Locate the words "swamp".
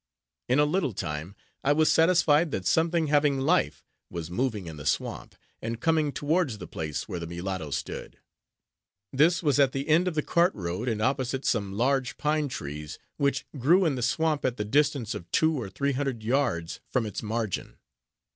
4.87-5.35, 14.01-14.43